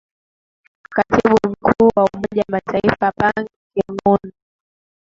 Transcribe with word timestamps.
katibu 0.89 1.37
mkuu 1.51 1.91
wa 1.95 2.09
umoja 2.13 2.43
mataifa 2.49 3.13
bang 3.17 3.47
kimoon 3.73 4.31